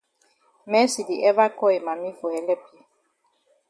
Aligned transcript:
Mercy 0.71 1.01
di 1.09 1.15
ever 1.29 1.49
call 1.57 1.71
yi 1.73 1.79
mami 1.87 2.09
for 2.19 2.31
helep 2.35 2.63
yi. 2.73 2.79